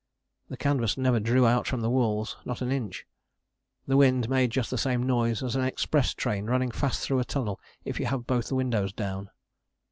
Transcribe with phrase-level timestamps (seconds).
[0.49, 3.05] The canvas never drew out from the walls, not an inch.
[3.85, 7.23] The wind made just the same noise as an express train running fast through a
[7.23, 9.29] tunnel if you have both the windows down.